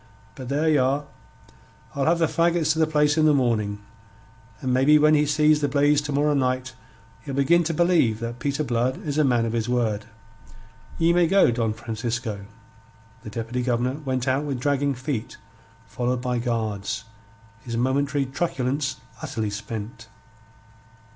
[0.33, 1.05] But there ye are!
[1.93, 3.83] I'll have the faggots to the place in the morning,
[4.59, 6.73] and maybe when he sees the blaze to morrow night
[7.21, 10.05] he'll begin to believe that Peter Blood is a man of his word.
[10.97, 12.47] Ye may go, Don Francisco."
[13.21, 15.37] The Deputy Governor went out with dragging feet,
[15.85, 17.03] followed by guards,
[17.59, 20.07] his momentary truculence utterly spent.